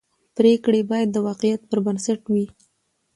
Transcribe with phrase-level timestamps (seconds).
[0.37, 2.45] پرېکړې باید د واقعیت پر بنسټ وي